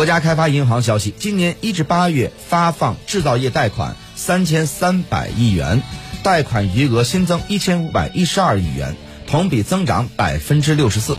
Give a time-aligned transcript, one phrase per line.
[0.00, 5.82] 国家开发银行消息今年一至八月发放制造业贷款三千三百亿元
[6.22, 11.18] 贷款余额新增一千五百一十二亿元同比增长百分之六十四。